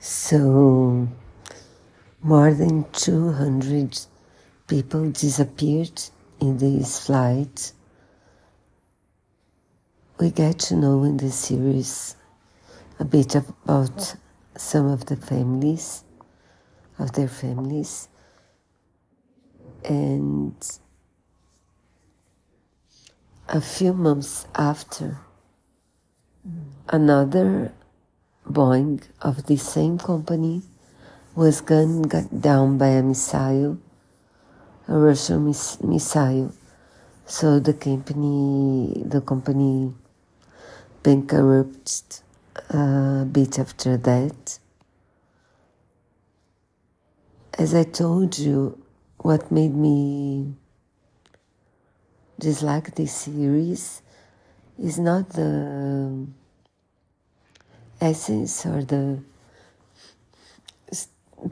[0.00, 1.08] So,
[2.22, 3.98] more than 200
[4.68, 6.00] people disappeared
[6.40, 7.72] in this flight.
[10.20, 12.14] We get to know in the series
[13.00, 14.14] a bit about
[14.56, 16.04] some of the families,
[16.98, 18.08] of their families,
[19.84, 20.54] and
[23.48, 25.18] a few months after,
[26.88, 27.72] another
[28.50, 30.62] Boeing of the same company
[31.34, 33.78] was gunned down by a missile,
[34.88, 36.52] a Russian miss missile.
[37.26, 39.92] So the company, the company
[41.02, 42.20] bankrupted
[42.74, 44.58] uh, a bit after that.
[47.58, 48.82] As I told you,
[49.18, 50.54] what made me
[52.38, 54.00] dislike this series
[54.78, 56.26] is not the
[58.00, 59.20] essence or the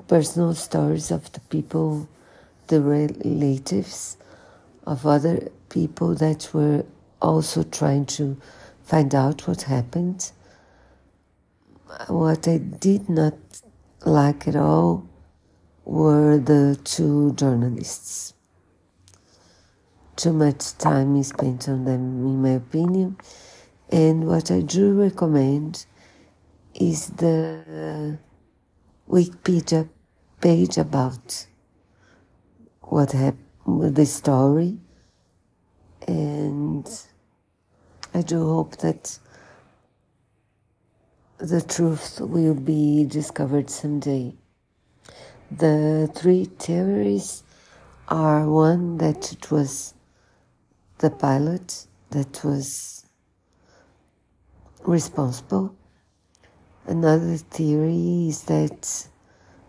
[0.08, 2.08] personal stories of the people,
[2.66, 4.16] the relatives
[4.86, 6.84] of other people that were
[7.20, 8.36] also trying to
[8.84, 10.30] find out what happened.
[12.08, 13.34] What I did not
[14.04, 15.08] like at all
[15.84, 18.34] were the two journalists.
[20.16, 23.16] Too much time is spent on them, in my opinion.
[23.90, 25.86] And what I do recommend
[26.80, 28.18] is the
[29.08, 29.88] Wikipedia
[30.40, 31.46] page about
[32.82, 34.78] what happened with the story.
[36.06, 36.86] And
[38.14, 39.18] I do hope that
[41.38, 44.34] the truth will be discovered someday.
[45.50, 47.42] The three theories
[48.08, 49.94] are one that it was
[50.98, 53.04] the pilot that was
[54.84, 55.74] responsible
[56.88, 59.08] Another theory is that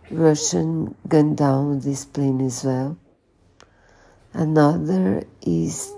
[0.08, 2.96] Russian gunned down this plane as well.
[4.32, 5.92] Another is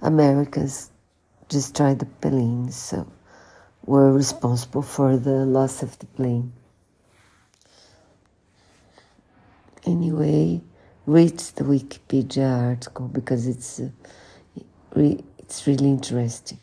[0.00, 0.90] Americans
[1.50, 3.06] destroyed the plane, so
[3.84, 6.54] were responsible for the loss of the plane.
[9.84, 10.62] Anyway,
[11.04, 13.90] read the Wikipedia article because it's uh,
[14.96, 16.60] it's really interesting.